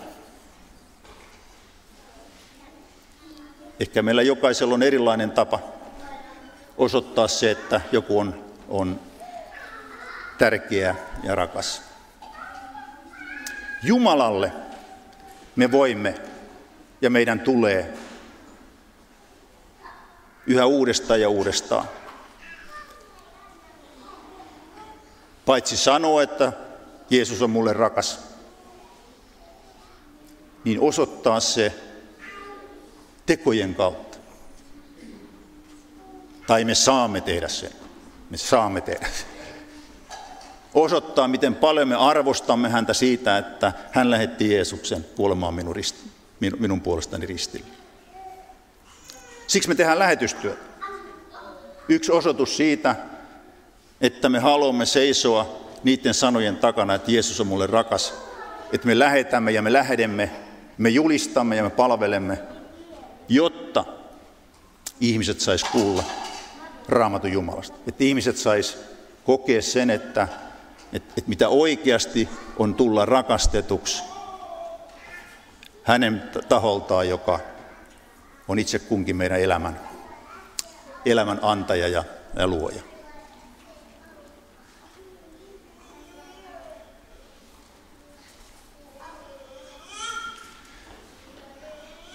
Ehkä 3.80 4.02
meillä 4.02 4.22
jokaisella 4.22 4.74
on 4.74 4.82
erilainen 4.82 5.30
tapa 5.30 5.60
osoittaa 6.76 7.28
se, 7.28 7.50
että 7.50 7.80
joku 7.92 8.18
on, 8.18 8.44
on 8.68 9.00
tärkeä 10.38 10.94
ja 11.22 11.34
rakas. 11.34 11.82
Jumalalle 13.82 14.52
me 15.56 15.72
voimme 15.72 16.14
ja 17.00 17.10
meidän 17.10 17.40
tulee 17.40 17.94
yhä 20.46 20.66
uudestaan 20.66 21.20
ja 21.20 21.28
uudestaan 21.28 21.88
Paitsi 25.46 25.76
sanoa, 25.76 26.22
että 26.22 26.52
Jeesus 27.10 27.42
on 27.42 27.50
mulle 27.50 27.72
rakas, 27.72 28.20
niin 30.64 30.80
osoittaa 30.80 31.40
se 31.40 31.74
tekojen 33.26 33.74
kautta. 33.74 34.18
Tai 36.46 36.64
me 36.64 36.74
saamme 36.74 37.20
tehdä 37.20 37.48
sen. 37.48 37.70
Me 38.30 38.36
saamme 38.36 38.80
tehdä 38.80 39.06
sen. 39.06 39.26
Osoittaa, 40.74 41.28
miten 41.28 41.54
paljon 41.54 41.88
me 41.88 41.94
arvostamme 41.94 42.68
häntä 42.68 42.94
siitä, 42.94 43.38
että 43.38 43.72
hän 43.92 44.10
lähetti 44.10 44.54
Jeesuksen 44.54 45.06
kuolemaan 45.16 45.54
minun, 45.54 45.76
risti, 45.76 46.10
minun 46.58 46.80
puolestani 46.80 47.26
ristille. 47.26 47.66
Siksi 49.46 49.68
me 49.68 49.74
tehdään 49.74 49.98
lähetystyötä. 49.98 50.62
Yksi 51.88 52.12
osoitus 52.12 52.56
siitä, 52.56 52.96
että 54.04 54.28
me 54.28 54.38
haluamme 54.38 54.86
seisoa 54.86 55.56
niiden 55.84 56.14
sanojen 56.14 56.56
takana, 56.56 56.94
että 56.94 57.10
Jeesus 57.10 57.40
on 57.40 57.46
mulle 57.46 57.66
rakas, 57.66 58.14
että 58.72 58.86
me 58.86 58.98
lähetämme 58.98 59.52
ja 59.52 59.62
me 59.62 59.72
lähdemme, 59.72 60.30
me 60.78 60.88
julistamme 60.88 61.56
ja 61.56 61.62
me 61.62 61.70
palvelemme, 61.70 62.38
jotta 63.28 63.84
ihmiset 65.00 65.40
sais 65.40 65.64
kuulla 65.64 66.04
raamatun 66.88 67.32
Jumalasta. 67.32 67.76
Että 67.88 68.04
ihmiset 68.04 68.36
sais 68.36 68.78
kokea 69.24 69.62
sen, 69.62 69.90
että, 69.90 70.28
että, 70.92 71.14
että 71.16 71.28
mitä 71.28 71.48
oikeasti 71.48 72.28
on 72.58 72.74
tulla 72.74 73.06
rakastetuksi 73.06 74.02
hänen 75.82 76.22
taholtaan, 76.48 77.08
joka 77.08 77.40
on 78.48 78.58
itse 78.58 78.78
kunkin 78.78 79.16
meidän 79.16 79.40
elämän, 79.40 79.80
elämän 81.06 81.38
antaja 81.42 81.88
ja, 81.88 82.04
ja 82.36 82.46
luoja. 82.46 82.93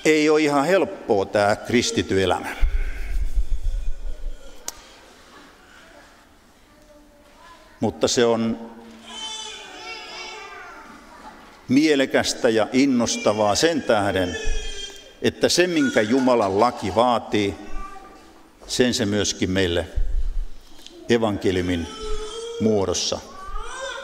Ei 0.05 0.29
ole 0.29 0.41
ihan 0.41 0.65
helppoa 0.65 1.25
tämä 1.25 1.55
kristity 1.55 2.23
elämä. 2.23 2.55
Mutta 7.79 8.07
se 8.07 8.25
on 8.25 8.71
mielekästä 11.67 12.49
ja 12.49 12.67
innostavaa 12.73 13.55
sen 13.55 13.83
tähden, 13.83 14.37
että 15.21 15.49
se, 15.49 15.67
minkä 15.67 16.01
Jumalan 16.01 16.59
laki 16.59 16.95
vaatii, 16.95 17.55
sen 18.67 18.93
se 18.93 19.05
myöskin 19.05 19.51
meille 19.51 19.87
evankeliumin 21.09 21.87
muodossa 22.61 23.19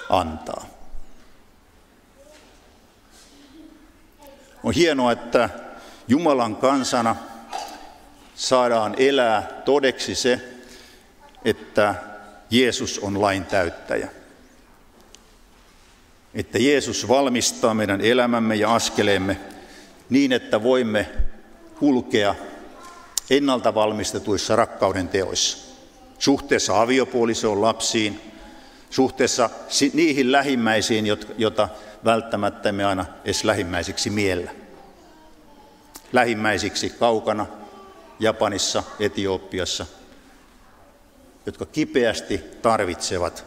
antaa. 0.10 0.66
On 4.64 4.74
hienoa, 4.74 5.12
että 5.12 5.50
Jumalan 6.08 6.56
kansana 6.56 7.16
saadaan 8.36 8.96
elää 8.98 9.62
todeksi 9.66 10.16
se, 10.16 10.42
että 11.46 11.96
Jeesus 12.50 13.00
on 13.00 13.22
lain 13.22 13.46
täyttäjä. 13.46 14.10
Että 16.34 16.60
Jeesus 16.60 17.08
valmistaa 17.08 17.74
meidän 17.74 18.02
elämämme 18.02 18.56
ja 18.56 18.76
askeleemme 18.76 19.38
niin, 20.10 20.32
että 20.32 20.64
voimme 20.64 21.10
kulkea 21.80 22.36
ennalta 23.30 23.76
valmistetuissa 23.76 24.56
rakkauden 24.56 25.08
teoissa. 25.08 25.76
Suhteessa 26.20 26.82
aviopuolisoon, 26.82 27.62
lapsiin, 27.62 28.22
suhteessa 28.90 29.50
niihin 29.94 30.32
lähimmäisiin, 30.32 31.06
joita 31.38 31.70
välttämättä 32.06 32.72
me 32.72 32.86
aina 32.86 33.06
edes 33.26 33.44
lähimmäisiksi 33.44 34.10
miellä. 34.10 34.65
Lähimmäisiksi 36.16 36.90
kaukana, 36.90 37.46
Japanissa, 38.20 38.84
Etiopiassa, 39.00 39.86
jotka 41.46 41.66
kipeästi 41.66 42.38
tarvitsevat 42.62 43.46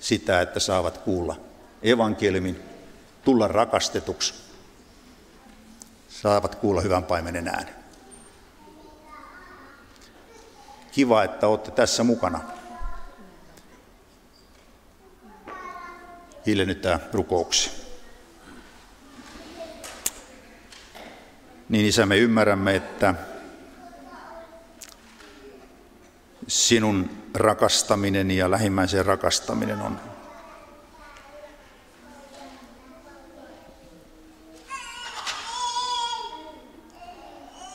sitä, 0.00 0.40
että 0.40 0.60
saavat 0.60 0.98
kuulla 0.98 1.36
evankeliumin, 1.82 2.62
tulla 3.24 3.48
rakastetuksi, 3.48 4.34
saavat 6.08 6.54
kuulla 6.54 6.80
hyvän 6.80 7.04
paimenen 7.04 7.48
äänen. 7.48 7.74
Kiva, 10.92 11.24
että 11.24 11.46
olette 11.48 11.70
tässä 11.70 12.04
mukana. 12.04 12.40
Hiljennytään 16.46 17.00
rukouksi. 17.12 17.81
Niin 21.72 21.86
isä, 21.86 22.06
me 22.06 22.16
ymmärrämme, 22.16 22.76
että 22.76 23.14
sinun 26.48 27.10
rakastaminen 27.34 28.30
ja 28.30 28.50
lähimmäisen 28.50 29.06
rakastaminen 29.06 29.80
on 29.80 30.00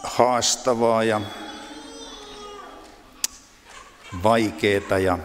haastavaa 0.03 1.03
ja 1.03 1.21
vaikeaa, 4.23 4.99
ja, 4.99 5.19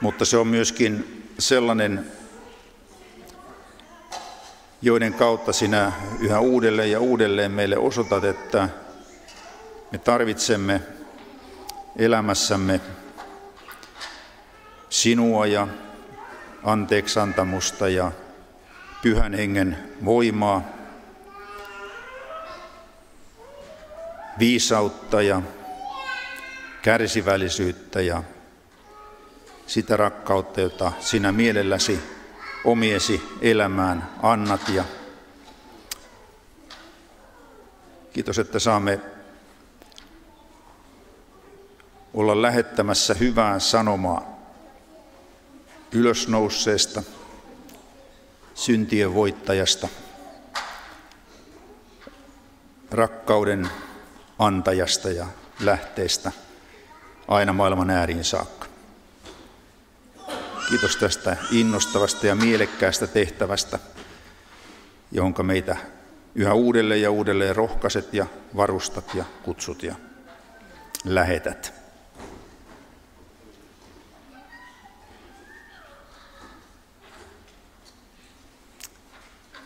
mutta 0.00 0.24
se 0.24 0.36
on 0.36 0.46
myöskin 0.46 1.22
sellainen, 1.38 2.12
joiden 4.82 5.14
kautta 5.14 5.52
sinä 5.52 5.92
yhä 6.20 6.40
uudelleen 6.40 6.90
ja 6.90 7.00
uudelleen 7.00 7.52
meille 7.52 7.76
osoitat, 7.76 8.24
että 8.24 8.68
me 9.92 9.98
tarvitsemme 9.98 10.80
elämässämme 11.96 12.80
sinua 14.88 15.46
ja 15.46 15.68
anteeksantamusta 16.62 17.88
ja 17.88 18.12
pyhän 19.02 19.34
hengen 19.34 19.78
voimaa, 20.04 20.62
viisautta 24.38 25.22
ja 25.22 25.42
kärsivällisyyttä 26.82 28.00
ja 28.00 28.22
sitä 29.66 29.96
rakkautta, 29.96 30.60
jota 30.60 30.92
sinä 31.00 31.32
mielelläsi 31.32 32.15
omiesi 32.66 33.22
elämään 33.40 34.10
annat. 34.22 34.68
Ja 34.68 34.84
kiitos, 38.12 38.38
että 38.38 38.58
saamme 38.58 39.00
olla 42.14 42.42
lähettämässä 42.42 43.14
hyvää 43.14 43.58
sanomaa 43.58 44.36
ylösnousseesta, 45.92 47.02
syntien 48.54 49.14
voittajasta, 49.14 49.88
rakkauden 52.90 53.68
antajasta 54.38 55.10
ja 55.10 55.26
lähteestä 55.60 56.32
aina 57.28 57.52
maailman 57.52 57.90
ääriin 57.90 58.24
saakka. 58.24 58.75
Kiitos 60.68 60.96
tästä 60.96 61.36
innostavasta 61.50 62.26
ja 62.26 62.34
mielekkäästä 62.34 63.06
tehtävästä, 63.06 63.78
jonka 65.12 65.42
meitä 65.42 65.76
yhä 66.34 66.54
uudelleen 66.54 67.02
ja 67.02 67.10
uudelleen 67.10 67.56
rohkaiset 67.56 68.14
ja 68.14 68.26
varustat 68.56 69.14
ja 69.14 69.24
kutsut 69.42 69.82
ja 69.82 69.94
lähetät. 71.04 71.72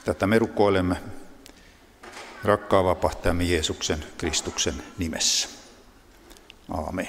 Tätä 0.04 0.26
me 0.26 0.38
rukoilemme 0.38 0.96
rakkaan 2.44 2.84
vapahtajamme 2.84 3.44
Jeesuksen 3.44 4.04
Kristuksen 4.18 4.82
nimessä. 4.98 5.48
Aamen. 6.68 7.08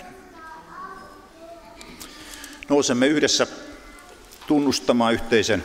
Nousemme 2.70 3.08
yhdessä 3.08 3.48
tunnustamaan 4.52 5.14
yhteisen 5.14 5.64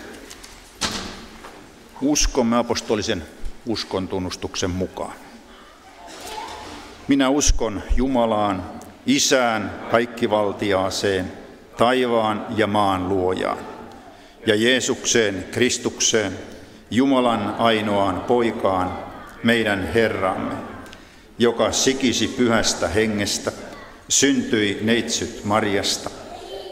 uskomme 2.02 2.56
apostolisen 2.56 3.22
uskon 3.66 4.08
tunnustuksen 4.08 4.70
mukaan. 4.70 5.12
Minä 7.08 7.28
uskon 7.28 7.82
Jumalaan, 7.96 8.70
Isään, 9.06 9.72
kaikkivaltiaaseen, 9.90 11.32
taivaan 11.76 12.46
ja 12.56 12.66
maan 12.66 13.08
luojaan, 13.08 13.58
ja 14.46 14.54
Jeesukseen, 14.54 15.44
Kristukseen, 15.50 16.32
Jumalan 16.90 17.54
ainoaan 17.58 18.20
poikaan, 18.20 18.98
meidän 19.42 19.92
Herramme, 19.92 20.54
joka 21.38 21.72
sikisi 21.72 22.28
pyhästä 22.28 22.88
hengestä, 22.88 23.52
syntyi 24.08 24.78
neitsyt 24.82 25.44
Marjasta, 25.44 26.10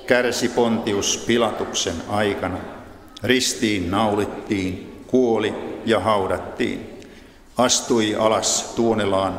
kärsi 0.07 0.49
Pontius 0.49 1.25
Pilatuksen 1.27 1.95
aikana, 2.09 2.59
ristiin 3.23 3.91
naulittiin, 3.91 5.03
kuoli 5.07 5.55
ja 5.87 6.01
haudattiin, 6.01 7.01
astui 7.57 8.15
alas 8.15 8.73
tuonelaan, 8.77 9.39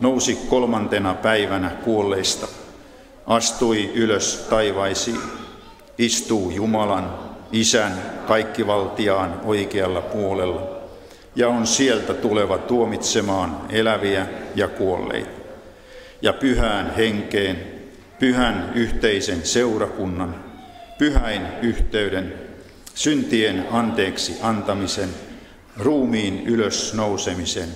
nousi 0.00 0.38
kolmantena 0.48 1.14
päivänä 1.14 1.70
kuolleista, 1.70 2.48
astui 3.26 3.90
ylös 3.94 4.46
taivaisiin, 4.50 5.20
istuu 5.98 6.50
Jumalan, 6.50 7.18
Isän, 7.52 8.02
kaikkivaltiaan 8.26 9.40
oikealla 9.44 10.00
puolella. 10.00 10.62
Ja 11.36 11.48
on 11.48 11.66
sieltä 11.66 12.14
tuleva 12.14 12.58
tuomitsemaan 12.58 13.60
eläviä 13.70 14.26
ja 14.54 14.68
kuolleita. 14.68 15.30
Ja 16.22 16.32
pyhään 16.32 16.94
henkeen, 16.96 17.75
pyhän 18.18 18.72
yhteisen 18.74 19.46
seurakunnan, 19.46 20.44
pyhäin 20.98 21.42
yhteyden, 21.62 22.34
syntien 22.94 23.66
anteeksi 23.70 24.36
antamisen, 24.42 25.08
ruumiin 25.76 26.46
ylös 26.46 26.94
nousemisen 26.94 27.68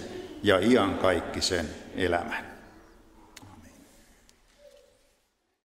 ja 0.42 0.58
iankaikkisen 0.58 1.66
elämän. 1.96 2.49